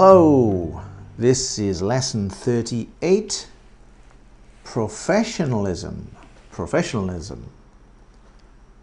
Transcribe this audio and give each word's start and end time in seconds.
Hello, 0.00 0.80
this 1.18 1.58
is 1.58 1.82
lesson 1.82 2.30
38 2.30 3.48
Professionalism. 4.62 6.14
Professionalism. 6.52 7.50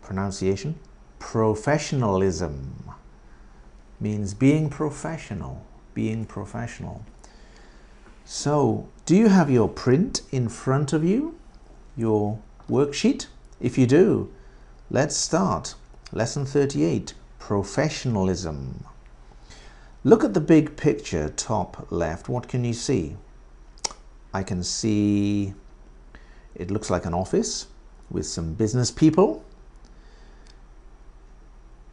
Pronunciation 0.01 0.77
Professionalism 1.17 2.91
means 4.01 4.33
being 4.33 4.69
professional. 4.69 5.65
Being 5.93 6.25
professional. 6.25 7.05
So, 8.25 8.89
do 9.05 9.15
you 9.15 9.29
have 9.29 9.49
your 9.49 9.69
print 9.69 10.21
in 10.33 10.49
front 10.49 10.91
of 10.91 11.05
you? 11.05 11.39
Your 11.95 12.39
worksheet? 12.69 13.27
If 13.61 13.77
you 13.77 13.87
do, 13.87 14.33
let's 14.89 15.15
start. 15.15 15.75
Lesson 16.11 16.45
38 16.45 17.13
Professionalism. 17.39 18.83
Look 20.05 20.23
at 20.23 20.35
the 20.35 20.39
big 20.39 20.77
picture, 20.77 21.29
top 21.29 21.87
left. 21.89 22.29
What 22.29 22.47
can 22.47 22.63
you 22.63 22.73
see? 22.73 23.17
I 24.35 24.43
can 24.43 24.61
see 24.61 25.55
it 26.53 26.69
looks 26.69 26.91
like 26.91 27.07
an 27.07 27.15
office 27.15 27.65
with 28.11 28.27
some 28.27 28.53
business 28.53 28.91
people. 28.91 29.43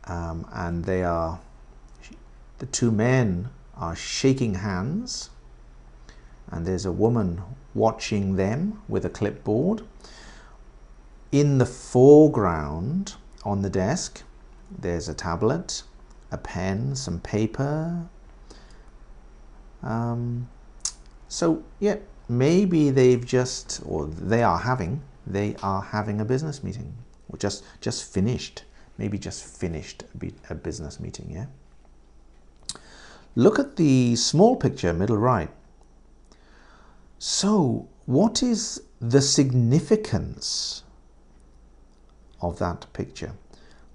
Um, 0.05 0.47
and 0.53 0.85
they 0.85 1.03
are, 1.03 1.41
the 2.59 2.67
two 2.67 2.91
men 2.91 3.49
are 3.79 3.97
shaking 3.97 4.57
hands. 4.57 5.31
And 6.51 6.67
there's 6.67 6.85
a 6.85 6.93
woman 6.93 7.41
watching 7.73 8.37
them 8.37 8.83
with 8.89 9.07
a 9.07 9.11
clipboard. 9.11 9.85
In 11.31 11.57
the 11.57 11.65
foreground 11.65 13.15
on 13.43 13.63
the 13.63 13.71
desk, 13.71 14.23
there's 14.71 15.09
a 15.09 15.15
tablet 15.15 15.85
a 16.33 16.39
pen, 16.39 16.97
some 16.97 17.21
paper. 17.21 18.09
Um, 19.83 20.49
so 21.29 21.63
yeah, 21.79 21.97
maybe 22.29 22.91
they've 22.91 23.25
just, 23.25 23.81
or 23.85 24.07
they 24.07 24.43
are 24.43 24.59
having, 24.59 25.03
they 25.27 25.55
are 25.63 25.83
having 25.83 26.21
a 26.21 26.25
business 26.25 26.65
meeting, 26.65 26.95
or 27.29 27.39
just 27.39 27.65
just 27.81 28.13
finished, 28.13 28.65
maybe 28.99 29.19
just 29.19 29.45
finished 29.45 30.05
a 30.51 30.55
business 30.55 30.99
meeting. 30.99 31.31
Yeah. 31.31 31.47
Look 33.35 33.59
at 33.59 33.77
the 33.77 34.17
small 34.17 34.57
picture, 34.57 34.93
middle 34.93 35.17
right. 35.17 35.51
So, 37.19 37.89
what 38.07 38.43
is 38.43 38.83
the 39.01 39.23
significance 39.23 40.83
of 42.41 42.59
that 42.59 42.87
picture? 42.93 43.33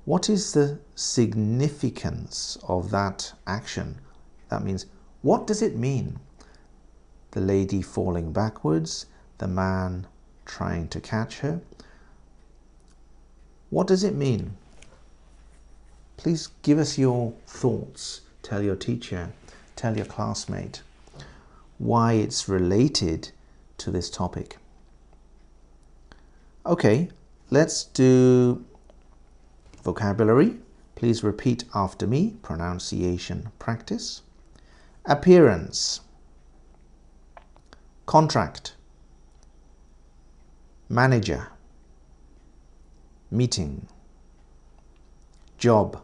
What 0.07 0.29
is 0.29 0.53
the 0.53 0.79
significance 0.95 2.57
of 2.65 2.91
that 2.91 3.33
action? 3.45 3.99
That 4.47 4.63
means, 4.63 4.85
what 5.21 5.45
does 5.45 5.61
it 5.61 5.75
mean? 5.75 6.21
The 7.31 7.41
lady 7.41 7.81
falling 7.81 8.31
backwards, 8.31 9.07
the 9.39 9.49
man 9.49 10.07
trying 10.45 10.87
to 10.87 11.01
catch 11.01 11.39
her. 11.39 11.59
What 13.69 13.87
does 13.87 14.05
it 14.05 14.15
mean? 14.15 14.55
Please 16.15 16.47
give 16.61 16.79
us 16.79 16.97
your 16.97 17.33
thoughts. 17.45 18.21
Tell 18.43 18.61
your 18.61 18.77
teacher, 18.77 19.33
tell 19.75 19.97
your 19.97 20.05
classmate 20.05 20.83
why 21.79 22.13
it's 22.13 22.47
related 22.47 23.31
to 23.79 23.91
this 23.91 24.09
topic. 24.09 24.55
Okay, 26.65 27.09
let's 27.49 27.83
do 27.83 28.63
Vocabulary, 29.87 30.57
please 30.95 31.23
repeat 31.23 31.63
after 31.73 32.05
me. 32.05 32.35
Pronunciation 32.41 33.53
practice. 33.57 34.21
Appearance. 35.05 36.01
Contract. 38.05 38.75
Manager. 40.89 41.47
Meeting. 43.31 43.87
Job. 45.57 46.03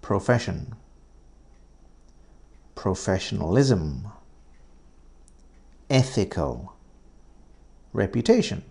Profession. 0.00 0.74
Professionalism. 2.74 4.08
Ethical. 5.88 6.74
Reputation. 7.92 8.64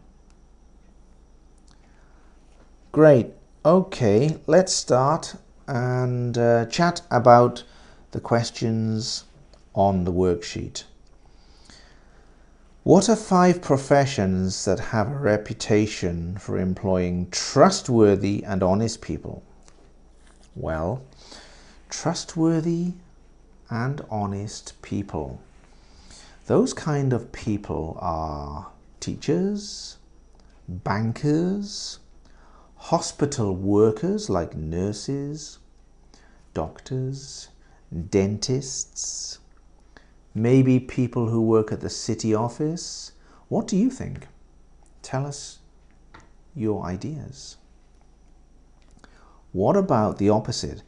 Great. 2.92 3.32
Okay, 3.64 4.38
let's 4.48 4.74
start 4.74 5.36
and 5.66 6.38
uh, 6.38 6.66
chat 6.66 7.02
about 7.10 7.64
the 8.12 8.20
questions 8.20 9.24
on 9.74 10.04
the 10.04 10.12
worksheet. 10.12 10.84
What 12.84 13.08
are 13.08 13.16
five 13.16 13.62
professions 13.62 14.66
that 14.66 14.92
have 14.92 15.10
a 15.10 15.16
reputation 15.16 16.38
for 16.38 16.60
employing 16.60 17.30
trustworthy 17.32 18.44
and 18.44 18.62
honest 18.62 19.00
people? 19.00 19.42
Well, 20.54 21.02
trustworthy 21.90 22.96
and 23.70 24.06
honest 24.10 24.74
people. 24.82 25.40
Those 26.48 26.74
kind 26.74 27.14
of 27.14 27.32
people 27.32 27.98
are 28.02 28.68
teachers, 29.00 29.96
bankers, 30.68 32.00
hospital 32.86 33.56
workers 33.56 34.28
like 34.28 34.56
nurses, 34.56 35.60
doctors, 36.56 37.50
dentists, 38.10 39.38
maybe 40.34 40.80
people 40.80 41.30
who 41.30 41.40
work 41.42 41.72
at 41.72 41.82
the 41.82 41.90
city 41.92 42.34
office. 42.34 43.12
What 43.50 43.68
do 43.68 43.78
you 43.78 43.92
think? 43.92 44.28
Tell 45.04 45.28
us 45.28 45.60
your 46.56 46.84
ideas. 46.84 47.58
What 49.52 49.78
about 49.78 50.18
the 50.18 50.30
opposite? 50.30 50.82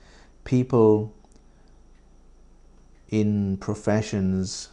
People 0.46 1.14
in 3.10 3.58
professions 3.58 4.70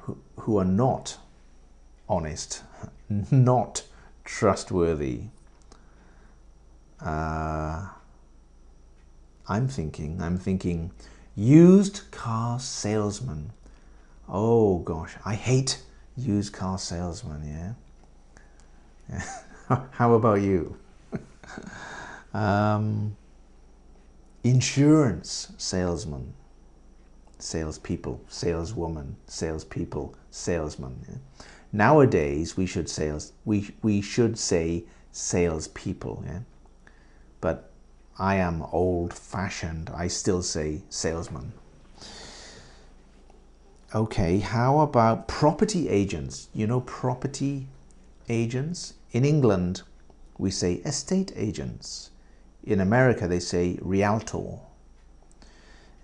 who, 0.00 0.18
who 0.40 0.58
are 0.58 0.64
not 0.64 1.16
honest, 2.06 2.62
not 3.30 3.82
trustworthy, 4.24 5.22
uh, 7.00 7.86
I'm 9.48 9.68
thinking, 9.68 10.20
I'm 10.20 10.38
thinking 10.38 10.90
used 11.34 12.10
car 12.10 12.58
salesman. 12.58 13.52
Oh 14.28 14.78
gosh, 14.78 15.14
I 15.24 15.34
hate 15.34 15.82
used 16.16 16.52
car 16.52 16.78
salesman, 16.78 17.76
yeah? 19.08 19.22
How 19.90 20.14
about 20.14 20.40
you? 20.40 20.76
um, 22.34 23.16
insurance 24.42 25.52
salesman, 25.58 26.32
salespeople, 27.38 28.20
saleswoman, 28.28 29.16
salespeople, 29.26 30.14
salesman. 30.30 31.04
Yeah? 31.08 31.16
Nowadays, 31.72 32.56
we 32.56 32.66
should 32.66 32.88
sales 32.88 33.32
we 33.44 33.70
we 33.82 34.00
should 34.00 34.38
say 34.38 34.84
salespeople. 35.12 36.24
Yeah, 36.26 36.40
but 37.46 37.70
I 38.18 38.34
am 38.34 38.64
old 38.72 39.14
fashioned. 39.14 39.88
I 39.94 40.08
still 40.08 40.42
say 40.42 40.82
salesman. 40.90 41.52
Okay, 43.94 44.38
how 44.40 44.80
about 44.80 45.28
property 45.28 45.88
agents? 45.88 46.48
You 46.52 46.66
know 46.66 46.80
property 46.80 47.68
agents? 48.28 48.94
In 49.12 49.24
England, 49.24 49.82
we 50.38 50.50
say 50.50 50.72
estate 50.92 51.32
agents. 51.36 52.10
In 52.64 52.80
America, 52.80 53.28
they 53.28 53.38
say 53.38 53.78
realtor. 53.80 54.58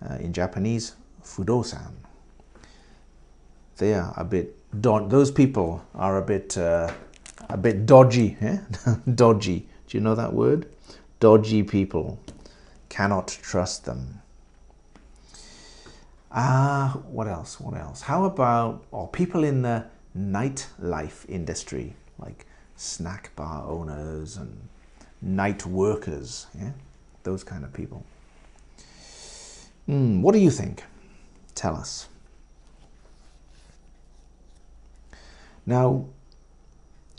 Uh, 0.00 0.14
in 0.20 0.32
Japanese, 0.32 0.94
fudosan. 1.24 1.94
They 3.78 3.94
are 3.94 4.14
a 4.16 4.22
bit, 4.22 4.54
do- 4.80 5.08
those 5.08 5.32
people 5.32 5.84
are 5.96 6.18
a 6.18 6.22
bit, 6.22 6.56
uh, 6.56 6.92
a 7.48 7.56
bit 7.56 7.84
dodgy. 7.84 8.36
Eh? 8.40 8.58
dodgy. 9.16 9.66
Do 9.88 9.98
you 9.98 10.04
know 10.04 10.14
that 10.14 10.32
word? 10.32 10.68
Dodgy 11.22 11.62
people. 11.62 12.18
Cannot 12.88 13.28
trust 13.28 13.84
them. 13.84 14.20
Ah, 16.32 16.94
uh, 16.94 16.98
what 16.98 17.28
else? 17.28 17.60
What 17.60 17.74
else? 17.74 18.02
How 18.02 18.24
about 18.24 18.82
or 18.90 19.06
people 19.06 19.44
in 19.44 19.62
the 19.62 19.84
nightlife 20.18 21.24
industry, 21.28 21.94
like 22.18 22.44
snack 22.74 23.30
bar 23.36 23.64
owners 23.68 24.36
and 24.36 24.68
night 25.20 25.64
workers, 25.64 26.48
yeah? 26.58 26.72
Those 27.22 27.44
kind 27.44 27.62
of 27.64 27.72
people. 27.72 28.04
Mm, 29.88 30.22
what 30.22 30.32
do 30.32 30.40
you 30.40 30.50
think? 30.50 30.82
Tell 31.54 31.76
us. 31.76 32.08
Now, 35.66 36.06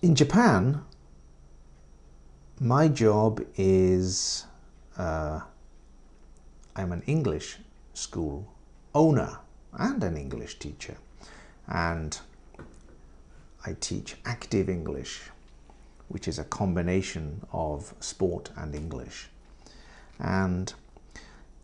in 0.01 0.13
Japan, 0.13 0.83
my 2.63 2.87
job 2.87 3.45
is 3.57 4.45
uh, 4.97 5.41
I'm 6.77 6.93
an 6.93 7.03
English 7.05 7.57
school 7.93 8.47
owner 8.95 9.37
and 9.73 10.01
an 10.01 10.15
English 10.15 10.59
teacher. 10.59 10.95
And 11.67 12.17
I 13.65 13.75
teach 13.81 14.15
active 14.23 14.69
English, 14.69 15.23
which 16.07 16.25
is 16.25 16.39
a 16.39 16.45
combination 16.45 17.45
of 17.51 17.93
sport 17.99 18.49
and 18.55 18.73
English. 18.73 19.27
And 20.19 20.73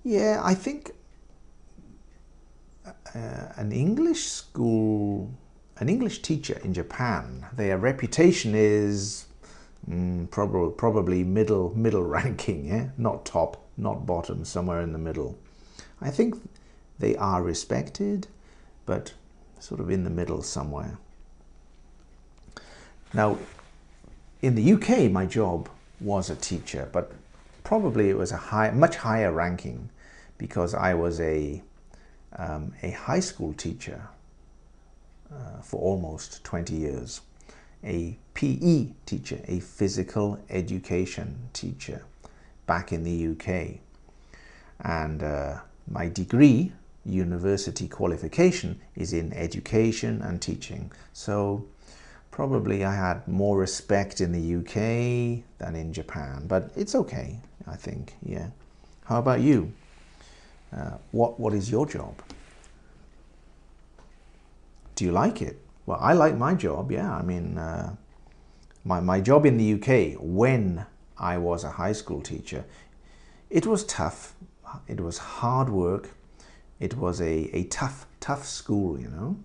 yeah, 0.03 0.41
I 0.43 0.53
think 0.53 0.91
uh, 2.85 3.53
an 3.55 3.71
English 3.71 4.25
school, 4.25 5.31
an 5.77 5.87
English 5.87 6.21
teacher 6.23 6.59
in 6.61 6.73
Japan, 6.73 7.45
their 7.55 7.77
reputation 7.77 8.53
is 8.53 9.28
mm, 9.87 10.29
probably 10.31 10.73
probably 10.75 11.23
middle 11.23 11.73
middle 11.75 12.03
ranking, 12.17 12.65
yeah, 12.65 12.89
not 12.97 13.25
top, 13.25 13.63
not 13.77 14.05
bottom, 14.05 14.45
somewhere 14.45 14.81
in 14.81 14.93
the 14.93 14.99
middle. 14.99 15.37
I 16.01 16.09
think 16.09 16.35
they 16.97 17.15
are 17.15 17.43
respected, 17.43 18.27
but 18.85 19.13
sort 19.59 19.79
of 19.79 19.89
in 19.89 20.03
the 20.03 20.09
middle 20.09 20.41
somewhere. 20.41 20.97
Now, 23.13 23.37
in 24.41 24.55
the 24.55 24.73
UK, 24.73 25.11
my 25.11 25.25
job 25.25 25.69
was 25.99 26.29
a 26.29 26.35
teacher, 26.35 26.87
but 26.91 27.11
probably 27.63 28.09
it 28.09 28.17
was 28.17 28.31
a 28.31 28.37
high, 28.37 28.71
much 28.71 28.95
higher 28.97 29.31
ranking 29.31 29.89
because 30.37 30.73
I 30.73 30.93
was 30.93 31.19
a 31.19 31.61
um, 32.37 32.73
a 32.83 32.91
high 32.91 33.19
school 33.19 33.53
teacher 33.53 34.07
uh, 35.33 35.61
for 35.61 35.81
almost 35.81 36.43
20 36.43 36.75
years, 36.75 37.21
a 37.83 38.17
PE 38.33 38.87
teacher, 39.05 39.41
a 39.47 39.59
physical 39.59 40.39
education 40.49 41.49
teacher 41.53 42.03
back 42.67 42.91
in 42.91 43.03
the 43.03 43.27
UK. 43.29 43.79
And 44.81 45.23
uh, 45.23 45.59
my 45.89 46.09
degree, 46.09 46.71
university 47.05 47.87
qualification, 47.87 48.79
is 48.95 49.13
in 49.13 49.33
education 49.33 50.21
and 50.21 50.41
teaching. 50.41 50.91
So 51.13 51.65
probably 52.31 52.85
I 52.85 52.95
had 52.95 53.27
more 53.27 53.57
respect 53.57 54.21
in 54.21 54.31
the 54.31 54.55
UK 54.59 55.43
than 55.57 55.75
in 55.75 55.91
Japan, 55.91 56.45
but 56.47 56.71
it's 56.75 56.95
okay, 56.95 57.39
I 57.67 57.75
think, 57.75 58.13
yeah. 58.23 58.47
How 59.05 59.19
about 59.19 59.41
you? 59.41 59.73
Uh, 60.75 60.97
what, 61.11 61.39
what 61.39 61.53
is 61.53 61.71
your 61.71 61.85
job? 61.85 62.15
Do 64.95 65.05
you 65.05 65.11
like 65.11 65.41
it? 65.41 65.59
Well, 65.89 65.97
I 65.99 66.13
like 66.13 66.37
my 66.37 66.53
job, 66.53 66.91
yeah. 66.91 67.11
I 67.11 67.23
mean, 67.23 67.57
uh, 67.57 67.95
my, 68.85 68.99
my 68.99 69.19
job 69.19 69.47
in 69.47 69.57
the 69.57 69.73
UK 69.73 70.19
when 70.21 70.85
I 71.17 71.39
was 71.39 71.63
a 71.63 71.71
high 71.71 71.93
school 71.93 72.21
teacher, 72.21 72.63
it 73.49 73.65
was 73.65 73.85
tough. 73.85 74.35
It 74.87 75.01
was 75.01 75.17
hard 75.17 75.67
work. 75.67 76.11
It 76.79 76.95
was 76.95 77.19
a, 77.19 77.49
a 77.57 77.63
tough, 77.63 78.05
tough 78.19 78.45
school, 78.45 78.99
you 78.99 79.07
know. 79.07 79.35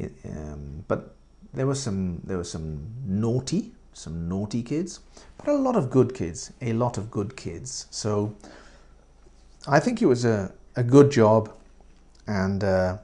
It, 0.00 0.14
um, 0.24 0.84
but 0.88 1.14
there 1.54 1.68
were 1.68 1.76
some 1.76 2.22
there 2.24 2.38
was 2.38 2.50
some 2.50 2.84
naughty, 3.06 3.70
some 3.92 4.28
naughty 4.28 4.64
kids, 4.64 4.98
but 5.38 5.46
a 5.46 5.54
lot 5.54 5.76
of 5.76 5.90
good 5.90 6.12
kids, 6.12 6.52
a 6.60 6.72
lot 6.72 6.98
of 6.98 7.08
good 7.08 7.36
kids. 7.36 7.86
So 7.92 8.34
I 9.68 9.78
think 9.78 10.02
it 10.02 10.06
was 10.06 10.24
a, 10.24 10.52
a 10.74 10.82
good 10.82 11.12
job 11.12 11.52
and 12.26 12.64
uh, 12.64 12.98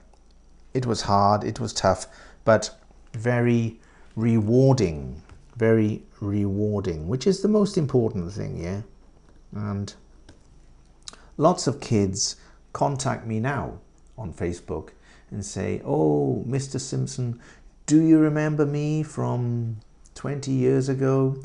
it 0.75 0.87
was 0.87 1.03
hard, 1.03 1.45
it 1.45 1.61
was 1.61 1.73
tough, 1.73 2.07
but 2.45 2.71
very 3.13 3.81
rewarding, 4.17 5.23
very 5.57 6.03
rewarding, 6.21 7.09
which 7.09 7.27
is 7.27 7.43
the 7.43 7.49
most 7.49 7.77
important 7.77 8.33
thing, 8.33 8.63
yeah? 8.63 8.83
And 9.55 9.93
lots 11.37 11.67
of 11.67 11.81
kids 11.81 12.37
contact 12.73 13.27
me 13.27 13.41
now 13.41 13.79
on 14.17 14.33
Facebook 14.33 14.91
and 15.31 15.45
say, 15.45 15.81
Oh, 15.85 16.45
Mr. 16.47 16.81
Simpson, 16.81 17.41
do 17.87 18.01
you 18.01 18.19
remember 18.19 18.65
me 18.65 19.03
from 19.03 19.79
20 20.15 20.51
years 20.51 20.89
ago? 20.89 21.43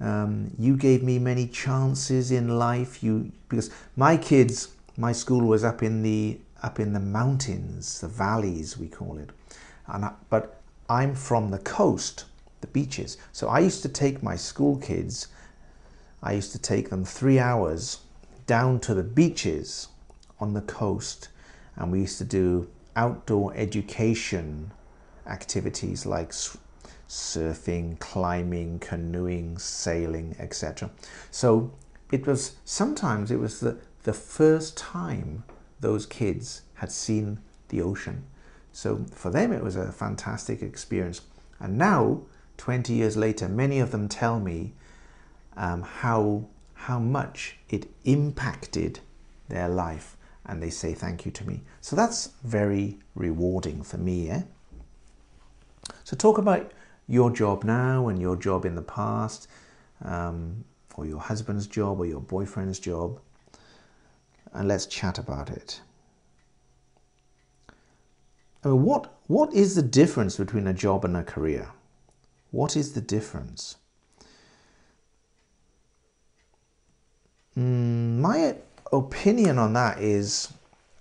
Um, 0.00 0.50
you 0.58 0.76
gave 0.76 1.02
me 1.02 1.18
many 1.18 1.46
chances 1.46 2.30
in 2.30 2.58
life. 2.58 3.02
You 3.02 3.32
because 3.48 3.70
my 3.96 4.16
kids, 4.16 4.68
my 4.98 5.12
school 5.12 5.46
was 5.46 5.64
up 5.64 5.82
in 5.82 6.02
the 6.02 6.38
up 6.62 6.78
in 6.78 6.92
the 6.92 7.00
mountains, 7.00 8.00
the 8.00 8.08
valleys 8.08 8.76
we 8.76 8.88
call 8.88 9.18
it, 9.18 9.30
I, 9.88 10.12
but 10.30 10.60
I'm 10.88 11.14
from 11.14 11.50
the 11.50 11.58
coast, 11.58 12.24
the 12.60 12.66
beaches. 12.66 13.16
So 13.32 13.48
I 13.48 13.60
used 13.60 13.82
to 13.82 13.88
take 13.88 14.22
my 14.22 14.36
school 14.36 14.76
kids. 14.76 15.28
I 16.22 16.32
used 16.32 16.52
to 16.52 16.58
take 16.58 16.90
them 16.90 17.04
three 17.04 17.38
hours 17.38 18.00
down 18.46 18.80
to 18.80 18.94
the 18.94 19.02
beaches 19.02 19.88
on 20.38 20.54
the 20.54 20.60
coast, 20.62 21.28
and 21.76 21.90
we 21.90 22.00
used 22.00 22.18
to 22.18 22.24
do 22.24 22.68
outdoor 22.94 23.54
education 23.54 24.70
activities 25.26 26.06
like 26.06 26.32
surfing, 27.08 27.98
climbing, 27.98 28.78
canoeing, 28.78 29.58
sailing, 29.58 30.36
etc. 30.38 30.90
So 31.30 31.72
it 32.10 32.26
was 32.26 32.56
sometimes 32.64 33.30
it 33.30 33.38
was 33.38 33.60
the, 33.60 33.78
the 34.04 34.12
first 34.12 34.76
time 34.76 35.44
those 35.80 36.06
kids 36.06 36.62
had 36.74 36.90
seen 36.90 37.38
the 37.68 37.82
ocean. 37.82 38.24
So 38.76 39.06
for 39.10 39.30
them 39.30 39.54
it 39.54 39.64
was 39.64 39.74
a 39.74 39.90
fantastic 39.90 40.60
experience. 40.60 41.22
And 41.58 41.78
now, 41.78 42.20
20 42.58 42.92
years 42.92 43.16
later, 43.16 43.48
many 43.48 43.80
of 43.80 43.90
them 43.90 44.06
tell 44.06 44.38
me 44.38 44.74
um, 45.56 45.80
how, 45.80 46.44
how 46.74 46.98
much 46.98 47.56
it 47.70 47.88
impacted 48.04 49.00
their 49.48 49.70
life 49.70 50.18
and 50.44 50.62
they 50.62 50.68
say 50.68 50.92
thank 50.92 51.24
you 51.24 51.32
to 51.32 51.46
me. 51.46 51.62
So 51.80 51.96
that's 51.96 52.32
very 52.44 52.98
rewarding 53.14 53.82
for 53.82 53.96
me. 53.96 54.28
Eh? 54.28 54.42
So 56.04 56.14
talk 56.14 56.36
about 56.36 56.70
your 57.08 57.30
job 57.30 57.64
now 57.64 58.08
and 58.08 58.20
your 58.20 58.36
job 58.36 58.66
in 58.66 58.74
the 58.74 58.82
past, 58.82 59.48
um, 60.04 60.66
or 60.96 61.06
your 61.06 61.20
husband's 61.20 61.66
job 61.66 61.98
or 61.98 62.04
your 62.04 62.20
boyfriend's 62.20 62.78
job, 62.78 63.20
and 64.52 64.68
let's 64.68 64.84
chat 64.84 65.16
about 65.18 65.48
it. 65.48 65.80
Mean, 68.68 68.82
what, 68.82 69.18
what 69.26 69.52
is 69.54 69.74
the 69.74 69.82
difference 69.82 70.36
between 70.36 70.66
a 70.66 70.74
job 70.74 71.04
and 71.04 71.16
a 71.16 71.22
career? 71.22 71.70
What 72.50 72.76
is 72.76 72.92
the 72.92 73.00
difference? 73.00 73.76
Mm, 77.56 78.18
my 78.18 78.56
opinion 78.92 79.58
on 79.58 79.72
that 79.72 80.00
is 80.00 80.52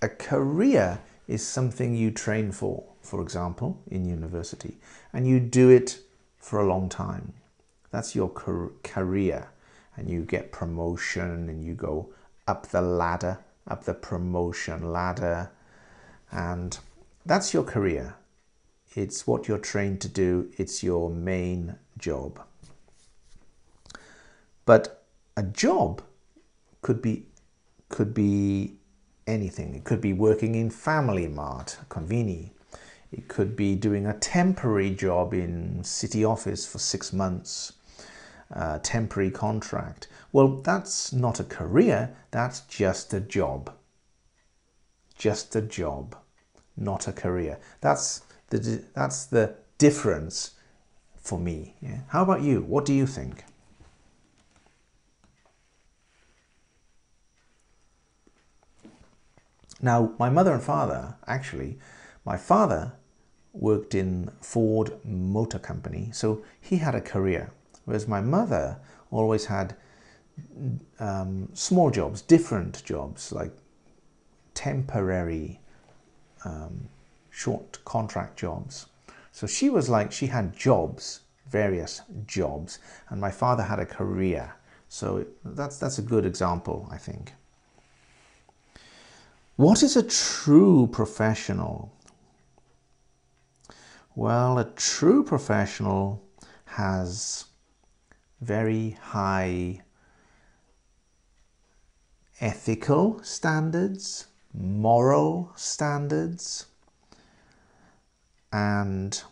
a 0.02 0.10
career 0.10 1.00
is 1.28 1.46
something 1.46 1.96
you 1.96 2.12
train 2.12 2.52
for 2.52 2.84
for 3.06 3.22
example, 3.22 3.82
in 3.88 4.06
university, 4.06 4.78
and 5.14 5.28
you 5.28 5.40
do 5.40 5.70
it 5.70 6.00
for 6.38 6.60
a 6.60 6.68
long 6.68 6.90
time. 6.90 7.34
That's 7.92 8.16
your 8.16 8.30
career, 8.30 9.50
and 9.96 10.10
you 10.10 10.24
get 10.24 10.52
promotion 10.52 11.48
and 11.48 11.64
you 11.64 11.76
go 11.76 12.10
up 12.48 12.68
the 12.68 12.82
ladder, 12.82 13.40
up 13.68 13.84
the 13.84 13.94
promotion 13.94 14.92
ladder, 14.92 15.52
and 16.32 16.78
that's 17.26 17.54
your 17.54 17.64
career. 17.64 18.16
It's 18.96 19.28
what 19.28 19.48
you're 19.48 19.58
trained 19.58 20.02
to 20.02 20.08
do, 20.08 20.52
it's 20.58 20.84
your 20.84 21.10
main 21.10 21.76
job. 21.98 22.40
But 24.66 25.04
a 25.36 25.44
job 25.44 26.02
could 26.82 27.02
be 27.02 27.26
could 27.90 28.14
be 28.14 28.78
anything. 29.28 29.76
It 29.76 29.84
could 29.84 30.02
be 30.02 30.14
working 30.14 30.56
in 30.56 30.70
Family 30.70 31.28
Mart, 31.28 31.78
Conveni. 31.90 32.52
It 33.12 33.28
could 33.28 33.56
be 33.56 33.76
doing 33.76 34.06
a 34.06 34.18
temporary 34.18 34.92
job 34.92 35.34
in 35.34 35.84
city 35.84 36.26
office 36.26 36.66
for 36.66 36.80
six 36.80 37.14
months, 37.14 37.74
temporary 38.84 39.32
contract. 39.32 40.08
Well, 40.32 40.62
that's 40.62 41.14
not 41.14 41.40
a 41.40 41.44
career, 41.44 42.16
that's 42.32 42.62
just 42.62 43.14
a 43.14 43.20
job. 43.20 43.72
Just 45.18 45.56
a 45.56 45.62
job, 45.62 46.16
not 46.78 47.08
a 47.08 47.12
career. 47.12 47.60
That's 47.82 48.22
the, 48.50 48.84
that's 48.94 49.26
the 49.26 49.56
difference 49.78 50.52
for 51.16 51.40
me. 51.40 51.76
Yeah? 51.82 52.00
How 52.10 52.24
about 52.24 52.42
you? 52.42 52.62
What 52.62 52.86
do 52.86 52.94
you 52.94 53.08
think? 53.08 53.44
Now, 59.82 60.14
my 60.18 60.30
mother 60.30 60.54
and 60.54 60.64
father, 60.64 61.16
actually, 61.28 61.78
my 62.24 62.38
father 62.38 62.94
worked 63.54 63.94
in 63.94 64.32
Ford 64.42 64.94
Motor 65.04 65.60
Company, 65.60 66.10
so 66.12 66.44
he 66.60 66.78
had 66.78 66.96
a 66.96 67.02
career, 67.02 67.52
whereas 67.86 68.08
my 68.08 68.22
mother 68.22 68.80
always 69.12 69.46
had 69.46 69.76
um, 71.00 71.50
small 71.54 71.92
jobs, 71.92 72.22
different 72.22 72.84
jobs, 72.84 73.32
like 73.32 73.52
temporary, 74.54 75.60
um, 76.46 76.88
short 77.30 77.84
contract 77.84 78.40
jobs. 78.40 78.86
So 79.32 79.46
she 79.48 79.70
was 79.70 79.90
like, 79.90 80.12
she 80.12 80.28
had 80.28 80.56
jobs, 80.56 81.22
various 81.50 82.02
jobs, 82.26 82.80
and 83.10 83.20
my 83.20 83.32
father 83.32 83.64
had 83.64 83.80
a 83.80 83.86
career. 83.86 84.56
So 84.88 85.26
that's, 85.44 85.78
that's 85.78 85.98
a 85.98 86.02
good 86.02 86.26
example, 86.26 86.88
I 86.90 86.98
think. 86.98 87.34
What 89.58 89.84
is 89.84 89.98
a 89.98 90.04
true 90.04 90.88
professional? 90.88 91.92
Well, 94.16 94.58
a 94.58 94.66
true 94.76 95.24
professional 95.24 96.22
has 96.66 97.46
very 98.42 98.92
high 99.02 99.82
ethical 102.40 103.22
standards, 103.24 104.28
moral 104.58 105.52
standards, 105.56 106.66
and 108.52 109.24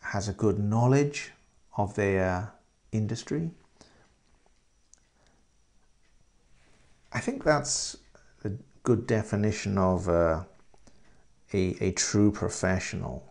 has 0.00 0.28
a 0.28 0.32
good 0.32 0.58
knowledge 0.58 1.32
of 1.76 1.94
their 1.94 2.52
industry. 2.92 3.50
I 7.12 7.20
think 7.20 7.44
that's 7.44 7.96
a 8.44 8.50
good 8.82 9.06
definition 9.06 9.78
of 9.78 10.08
uh, 10.08 10.44
a, 11.52 11.76
a 11.80 11.92
true 11.92 12.32
professional. 12.32 13.22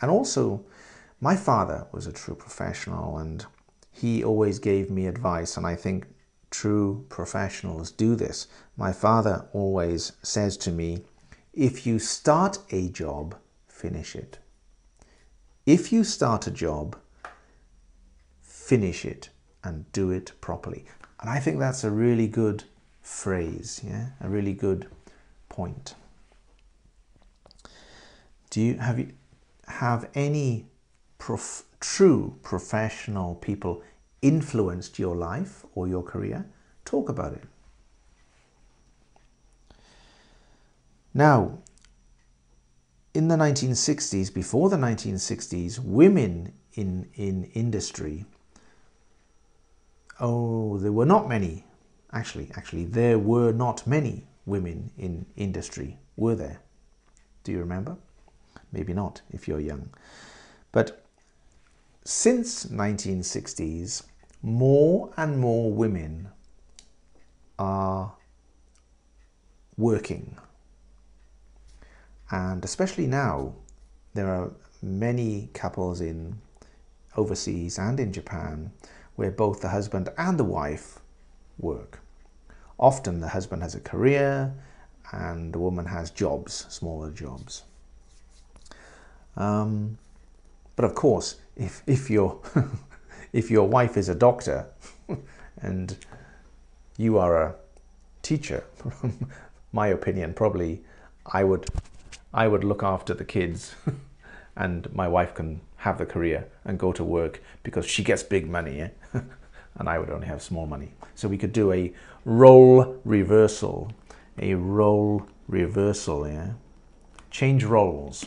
And 0.00 0.10
also, 0.10 0.64
my 1.20 1.36
father 1.36 1.86
was 1.92 2.06
a 2.06 2.12
true 2.12 2.34
professional 2.34 3.18
and 3.18 3.44
he 3.90 4.22
always 4.22 4.58
gave 4.58 4.90
me 4.90 5.06
advice, 5.06 5.56
and 5.56 5.66
I 5.66 5.74
think 5.74 6.06
true 6.50 7.04
professionals 7.08 7.90
do 7.90 8.16
this. 8.16 8.46
My 8.76 8.92
father 8.92 9.46
always 9.52 10.12
says 10.22 10.56
to 10.58 10.70
me, 10.70 11.02
if 11.52 11.86
you 11.86 11.98
start 11.98 12.58
a 12.70 12.88
job, 12.88 13.34
finish 13.66 14.14
it. 14.14 14.38
If 15.64 15.92
you 15.92 16.04
start 16.04 16.46
a 16.46 16.50
job, 16.50 16.96
finish 18.42 19.04
it 19.04 19.30
and 19.64 19.90
do 19.92 20.10
it 20.10 20.32
properly. 20.40 20.84
And 21.20 21.30
I 21.30 21.40
think 21.40 21.58
that's 21.58 21.82
a 21.82 21.90
really 21.90 22.28
good 22.28 22.64
phrase, 23.00 23.80
yeah, 23.84 24.08
a 24.20 24.28
really 24.28 24.52
good 24.52 24.88
point. 25.48 25.94
Do 28.50 28.60
you 28.60 28.74
have 28.78 28.98
you 28.98 29.12
have 29.66 30.08
any 30.14 30.66
prof 31.18 31.64
true 31.80 32.36
professional 32.42 33.34
people 33.36 33.82
influenced 34.26 34.98
your 34.98 35.16
life 35.16 35.64
or 35.74 35.86
your 35.86 36.02
career? 36.02 36.46
Talk 36.84 37.08
about 37.08 37.32
it. 37.32 37.44
Now, 41.14 41.58
in 43.14 43.28
the 43.28 43.36
1960s, 43.36 44.32
before 44.34 44.68
the 44.68 44.76
1960s, 44.76 45.78
women 45.78 46.52
in, 46.74 47.08
in 47.14 47.44
industry, 47.54 48.26
oh, 50.20 50.76
there 50.78 50.92
were 50.92 51.06
not 51.06 51.28
many. 51.28 51.64
Actually, 52.12 52.50
actually, 52.56 52.84
there 52.84 53.18
were 53.18 53.52
not 53.52 53.86
many 53.86 54.26
women 54.44 54.90
in 54.98 55.26
industry, 55.36 55.98
were 56.16 56.34
there? 56.34 56.60
Do 57.44 57.52
you 57.52 57.60
remember? 57.60 57.96
Maybe 58.72 58.92
not 58.92 59.22
if 59.30 59.48
you're 59.48 59.60
young. 59.60 59.88
But 60.72 61.02
since 62.04 62.66
1960s, 62.66 64.02
more 64.42 65.12
and 65.16 65.38
more 65.38 65.72
women 65.72 66.28
are 67.58 68.14
working. 69.76 70.36
And 72.30 72.64
especially 72.64 73.06
now, 73.06 73.54
there 74.14 74.28
are 74.28 74.52
many 74.82 75.50
couples 75.52 76.00
in 76.00 76.38
overseas 77.16 77.78
and 77.78 77.98
in 77.98 78.12
Japan 78.12 78.72
where 79.14 79.30
both 79.30 79.60
the 79.60 79.68
husband 79.68 80.08
and 80.18 80.38
the 80.38 80.44
wife 80.44 81.00
work. 81.58 82.00
Often 82.78 83.20
the 83.20 83.28
husband 83.28 83.62
has 83.62 83.74
a 83.74 83.80
career 83.80 84.54
and 85.12 85.52
the 85.52 85.58
woman 85.58 85.86
has 85.86 86.10
jobs, 86.10 86.66
smaller 86.68 87.10
jobs. 87.10 87.62
Um, 89.36 89.98
but 90.74 90.84
of 90.84 90.94
course, 90.94 91.36
if, 91.56 91.82
if, 91.86 92.10
your, 92.10 92.40
if 93.36 93.50
your 93.50 93.68
wife 93.68 93.98
is 93.98 94.08
a 94.08 94.14
doctor 94.14 94.66
and 95.60 95.98
you 96.96 97.18
are 97.18 97.42
a 97.42 97.54
teacher, 98.22 98.64
my 99.72 99.88
opinion, 99.88 100.32
probably 100.32 100.82
I 101.26 101.44
would, 101.44 101.66
I 102.32 102.48
would 102.48 102.64
look 102.64 102.82
after 102.82 103.12
the 103.12 103.26
kids 103.26 103.74
and 104.56 104.90
my 104.94 105.06
wife 105.06 105.34
can 105.34 105.60
have 105.76 105.98
the 105.98 106.06
career 106.06 106.46
and 106.64 106.78
go 106.78 106.92
to 106.92 107.04
work 107.04 107.42
because 107.62 107.84
she 107.84 108.02
gets 108.02 108.22
big 108.22 108.48
money 108.48 108.80
eh? 108.80 109.20
and 109.74 109.86
I 109.86 109.98
would 109.98 110.08
only 110.08 110.28
have 110.28 110.40
small 110.40 110.66
money. 110.66 110.92
So 111.14 111.28
we 111.28 111.36
could 111.36 111.52
do 111.52 111.72
a 111.72 111.92
role 112.24 112.98
reversal, 113.04 113.92
a 114.38 114.54
role 114.54 115.26
reversal, 115.46 116.26
yeah? 116.26 116.52
Change 117.30 117.64
roles. 117.64 118.24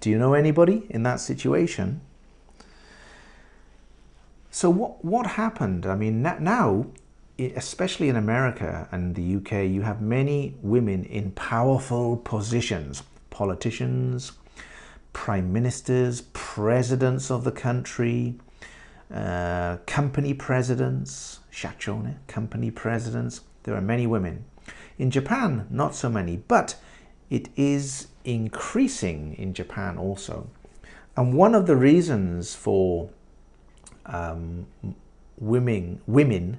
Do 0.00 0.10
you 0.10 0.18
know 0.18 0.34
anybody 0.34 0.86
in 0.90 1.04
that 1.04 1.20
situation? 1.20 2.02
So 4.58 4.70
what, 4.70 5.04
what 5.04 5.24
happened? 5.24 5.86
I 5.86 5.94
mean, 5.94 6.20
now, 6.20 6.86
especially 7.38 8.08
in 8.08 8.16
America 8.16 8.88
and 8.90 9.14
the 9.14 9.36
UK, 9.36 9.70
you 9.70 9.82
have 9.82 10.02
many 10.02 10.56
women 10.62 11.04
in 11.04 11.30
powerful 11.30 12.16
positions, 12.16 13.04
politicians, 13.30 14.32
prime 15.12 15.52
ministers, 15.52 16.22
presidents 16.32 17.30
of 17.30 17.44
the 17.44 17.52
country, 17.52 18.34
uh, 19.14 19.76
company 19.86 20.34
presidents, 20.34 21.38
shachone, 21.52 22.16
company 22.26 22.72
presidents. 22.72 23.42
There 23.62 23.76
are 23.76 23.80
many 23.80 24.08
women. 24.08 24.44
In 24.98 25.12
Japan, 25.12 25.68
not 25.70 25.94
so 25.94 26.08
many, 26.08 26.36
but 26.36 26.74
it 27.30 27.48
is 27.54 28.08
increasing 28.24 29.36
in 29.38 29.54
Japan 29.54 29.96
also. 29.96 30.50
And 31.16 31.34
one 31.34 31.54
of 31.54 31.68
the 31.68 31.76
reasons 31.76 32.56
for 32.56 33.10
um, 34.08 34.66
women, 35.38 36.00
women, 36.06 36.58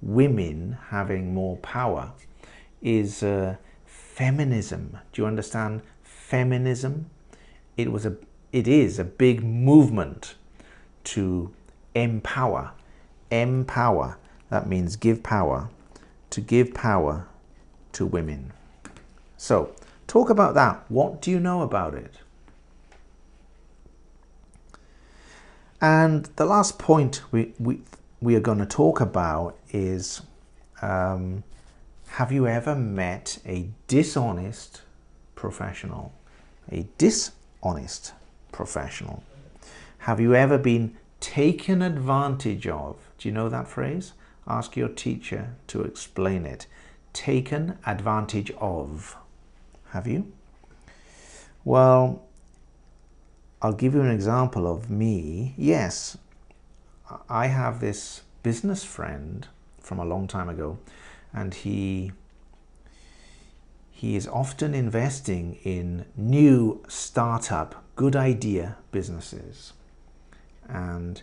women 0.00 0.78
having 0.88 1.34
more 1.34 1.56
power 1.58 2.12
is 2.80 3.22
uh, 3.22 3.56
feminism. 3.84 4.98
Do 5.12 5.22
you 5.22 5.26
understand 5.26 5.82
feminism? 6.02 7.10
It 7.76 7.90
was 7.90 8.06
a, 8.06 8.16
it 8.52 8.68
is 8.68 8.98
a 8.98 9.04
big 9.04 9.42
movement 9.42 10.34
to 11.04 11.52
empower, 11.94 12.72
empower. 13.30 14.18
That 14.50 14.68
means 14.68 14.96
give 14.96 15.22
power, 15.22 15.70
to 16.30 16.40
give 16.40 16.74
power 16.74 17.26
to 17.92 18.06
women. 18.06 18.52
So 19.36 19.74
Talk 20.12 20.28
about 20.28 20.52
that. 20.52 20.84
What 20.90 21.22
do 21.22 21.30
you 21.30 21.40
know 21.40 21.62
about 21.62 21.94
it? 21.94 22.16
And 25.82 26.26
the 26.36 26.46
last 26.46 26.78
point 26.78 27.22
we, 27.32 27.54
we, 27.58 27.80
we 28.20 28.36
are 28.36 28.40
going 28.40 28.58
to 28.58 28.66
talk 28.66 29.00
about 29.00 29.58
is 29.72 30.22
um, 30.80 31.42
have 32.10 32.30
you 32.30 32.46
ever 32.46 32.76
met 32.76 33.40
a 33.44 33.68
dishonest 33.88 34.82
professional? 35.34 36.12
A 36.70 36.86
dishonest 36.98 38.12
professional. 38.52 39.24
Have 39.98 40.20
you 40.20 40.36
ever 40.36 40.56
been 40.56 40.96
taken 41.18 41.82
advantage 41.82 42.68
of? 42.68 42.96
Do 43.18 43.28
you 43.28 43.34
know 43.34 43.48
that 43.48 43.66
phrase? 43.66 44.12
Ask 44.46 44.76
your 44.76 44.88
teacher 44.88 45.56
to 45.66 45.82
explain 45.82 46.46
it. 46.46 46.68
Taken 47.12 47.78
advantage 47.86 48.52
of. 48.60 49.16
Have 49.90 50.06
you? 50.06 50.30
Well, 51.64 52.22
I'll 53.64 53.72
give 53.72 53.94
you 53.94 54.00
an 54.00 54.10
example 54.10 54.66
of 54.66 54.90
me. 54.90 55.54
Yes, 55.56 56.18
I 57.28 57.46
have 57.46 57.78
this 57.78 58.22
business 58.42 58.82
friend 58.82 59.46
from 59.78 60.00
a 60.00 60.04
long 60.04 60.26
time 60.26 60.48
ago, 60.48 60.78
and 61.32 61.54
he 61.54 62.10
he 63.92 64.16
is 64.16 64.26
often 64.26 64.74
investing 64.74 65.60
in 65.62 66.06
new 66.16 66.82
startup, 66.88 67.84
good 67.94 68.16
idea 68.16 68.78
businesses. 68.90 69.74
And 70.68 71.22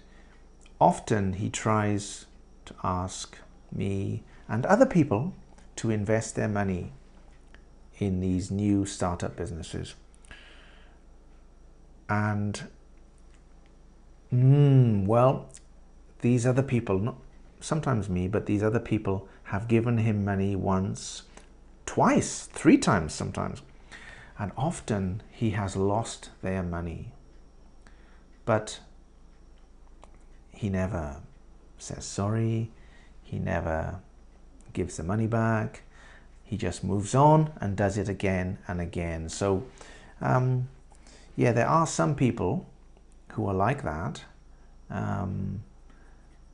often 0.79 1.33
he 1.33 1.49
tries 1.49 2.25
to 2.67 2.75
ask 2.81 3.37
me 3.69 4.23
and 4.47 4.65
other 4.65 4.85
people 4.85 5.33
to 5.75 5.91
invest 5.91 6.37
their 6.37 6.47
money 6.47 6.93
in 7.97 8.21
these 8.21 8.49
new 8.49 8.85
startup 8.85 9.35
businesses. 9.35 9.95
And, 12.09 12.67
mm, 14.33 15.05
well, 15.05 15.49
these 16.21 16.45
other 16.45 16.63
people, 16.63 16.99
not 16.99 17.15
sometimes 17.61 18.09
me, 18.09 18.27
but 18.27 18.47
these 18.47 18.63
other 18.63 18.79
people 18.79 19.29
have 19.43 19.67
given 19.67 19.99
him 19.99 20.25
money 20.25 20.55
once, 20.55 21.23
twice, 21.85 22.45
three 22.47 22.77
times 22.77 23.13
sometimes. 23.13 23.61
And 24.37 24.51
often 24.57 25.21
he 25.31 25.51
has 25.51 25.75
lost 25.75 26.31
their 26.41 26.63
money. 26.63 27.11
But 28.45 28.79
he 30.51 30.69
never 30.69 31.17
says 31.77 32.05
sorry. 32.05 32.71
He 33.23 33.37
never 33.37 33.99
gives 34.73 34.97
the 34.97 35.03
money 35.03 35.27
back 35.27 35.83
he 36.49 36.57
just 36.57 36.83
moves 36.83 37.13
on 37.13 37.53
and 37.61 37.77
does 37.77 37.95
it 37.95 38.09
again 38.09 38.57
and 38.67 38.81
again. 38.81 39.29
So, 39.29 39.65
um, 40.19 40.67
yeah, 41.39 41.53
there 41.53 41.69
are 41.69 41.87
some 41.87 42.15
people 42.15 42.69
who 43.29 43.47
are 43.47 43.53
like 43.53 43.83
that. 43.83 44.25
Um, 44.89 45.63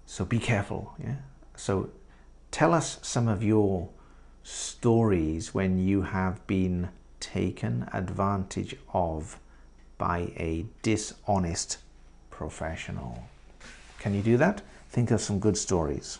so 0.05 0.23
be 0.23 0.37
careful. 0.37 0.93
Yeah. 1.03 1.15
So 1.55 1.89
tell 2.51 2.71
us 2.71 2.99
some 3.01 3.27
of 3.27 3.41
your 3.41 3.89
stories 4.43 5.55
when 5.55 5.79
you 5.79 6.03
have 6.03 6.45
been 6.45 6.89
taken 7.19 7.89
advantage 7.93 8.75
of 8.93 9.39
by 9.97 10.31
a 10.37 10.67
dishonest 10.83 11.79
professional. 12.29 13.23
Can 13.97 14.13
you 14.13 14.21
do 14.21 14.37
that? 14.37 14.61
Think 14.91 15.09
of 15.09 15.19
some 15.19 15.39
good 15.39 15.57
stories. 15.57 16.19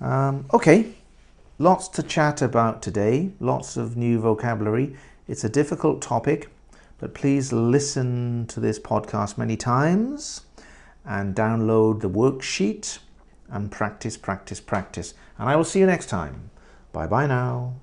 Um, 0.00 0.46
okay, 0.52 0.94
lots 1.60 1.86
to 1.90 2.02
chat 2.02 2.42
about 2.42 2.82
today, 2.82 3.30
lots 3.38 3.76
of 3.76 3.96
new 3.96 4.18
vocabulary. 4.18 4.96
It's 5.26 5.44
a 5.44 5.48
difficult 5.48 6.02
topic, 6.02 6.50
but 6.98 7.14
please 7.14 7.52
listen 7.52 8.46
to 8.48 8.60
this 8.60 8.78
podcast 8.78 9.38
many 9.38 9.56
times 9.56 10.42
and 11.04 11.34
download 11.34 12.00
the 12.00 12.10
worksheet 12.10 12.98
and 13.48 13.70
practice, 13.70 14.16
practice, 14.16 14.60
practice. 14.60 15.14
And 15.38 15.48
I 15.48 15.56
will 15.56 15.64
see 15.64 15.80
you 15.80 15.86
next 15.86 16.06
time. 16.06 16.50
Bye 16.92 17.06
bye 17.06 17.26
now. 17.26 17.74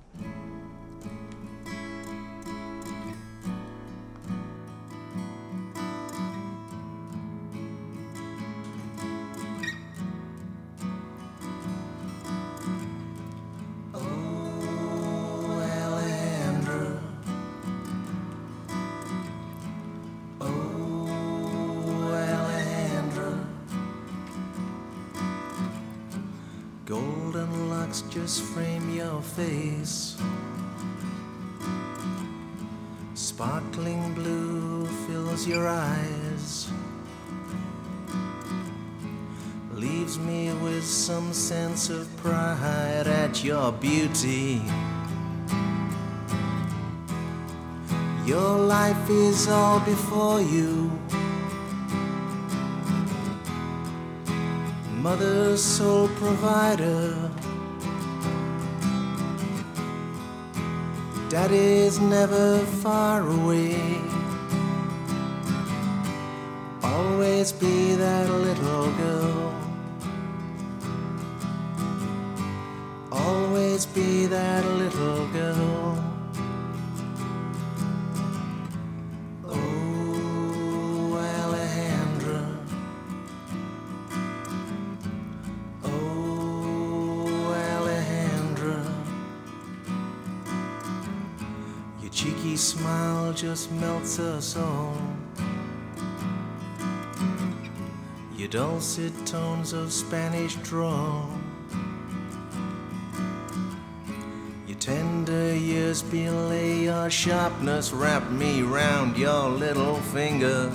Just 27.92 28.40
frame 28.40 28.96
your 28.96 29.20
face. 29.20 30.16
Sparkling 33.12 34.14
blue 34.14 34.86
fills 35.06 35.46
your 35.46 35.68
eyes. 35.68 36.70
Leaves 39.74 40.18
me 40.18 40.54
with 40.64 40.82
some 40.82 41.34
sense 41.34 41.90
of 41.90 42.08
pride 42.16 43.06
at 43.06 43.44
your 43.44 43.72
beauty. 43.72 44.62
Your 48.24 48.56
life 48.56 49.10
is 49.10 49.48
all 49.48 49.80
before 49.80 50.40
you. 50.40 50.90
mother, 55.02 55.56
sole 55.56 56.06
provider. 56.16 57.41
Daddy's 61.32 61.98
never 61.98 62.58
far 62.82 63.26
away. 63.26 63.98
Always 66.82 67.52
be 67.52 67.94
that 67.94 68.28
little 68.28 68.92
girl. 68.92 69.54
Always 73.10 73.86
be 73.86 74.26
that 74.26 74.62
little 74.66 75.26
girl. 75.28 75.81
Smile 92.56 93.32
just 93.32 93.70
melts 93.72 94.18
us 94.18 94.56
all. 94.56 94.96
Your 98.36 98.48
dulcet 98.48 99.12
tones 99.24 99.72
of 99.72 99.92
Spanish 99.92 100.56
drawl. 100.56 101.30
Your 104.66 104.78
tender 104.78 105.54
years 105.54 106.02
belay 106.02 106.84
your 106.84 107.08
sharpness, 107.08 107.92
wrap 107.92 108.30
me 108.30 108.62
round 108.62 109.16
your 109.16 109.48
little 109.48 109.96
finger. 109.96 110.72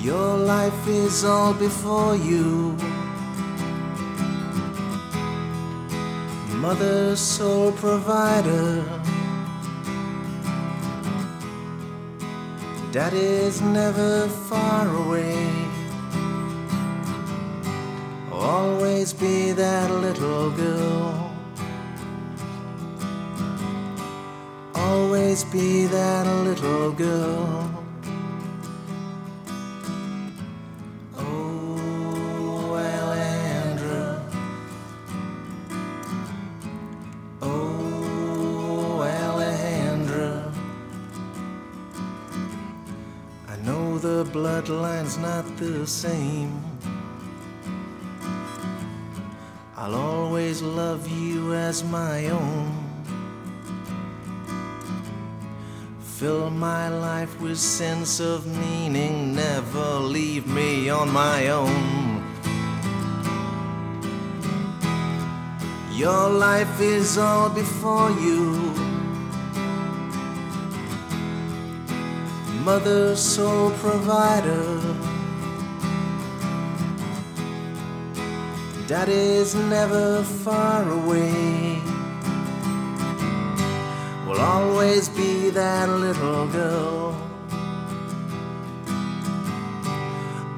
Your 0.00 0.36
life 0.36 0.88
is 0.88 1.24
all 1.24 1.54
before 1.54 2.16
you. 2.16 2.76
Mother, 6.60 7.16
sole 7.16 7.72
provider. 7.72 8.84
Daddy's 12.92 13.62
never 13.62 14.28
far 14.28 14.86
away. 15.04 15.48
Always 18.30 19.14
be 19.14 19.52
that 19.52 19.90
little 19.90 20.50
girl. 20.50 21.34
Always 24.74 25.44
be 25.44 25.86
that 25.86 26.26
little 26.44 26.92
girl. 26.92 27.69
Not 45.20 45.44
the 45.58 45.86
same. 45.86 46.62
I'll 49.76 49.94
always 49.94 50.62
love 50.62 51.08
you 51.08 51.54
as 51.54 51.84
my 51.84 52.28
own. 52.28 52.72
Fill 56.00 56.50
my 56.50 56.88
life 56.88 57.40
with 57.40 57.58
sense 57.58 58.20
of 58.20 58.46
meaning, 58.46 59.34
never 59.34 59.98
leave 59.98 60.46
me 60.46 60.90
on 60.90 61.10
my 61.10 61.48
own. 61.48 62.24
Your 65.92 66.30
life 66.30 66.80
is 66.80 67.18
all 67.18 67.50
before 67.50 68.10
you. 68.10 68.90
mother, 72.64 73.16
sole 73.16 73.70
provider. 73.82 74.79
Daddy's 78.90 79.54
never 79.54 80.24
far 80.24 80.82
away. 80.90 81.80
Will 84.26 84.40
always 84.40 85.08
be 85.08 85.50
that 85.50 85.88
little 85.88 86.48
girl. 86.48 87.14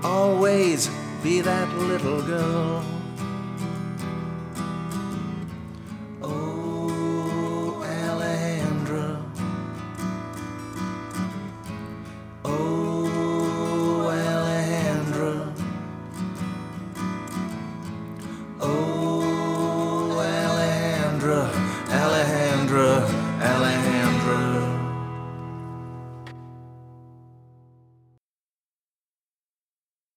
Always 0.02 0.88
be 1.22 1.42
that 1.42 1.68
little 1.76 2.22
girl. 2.22 2.91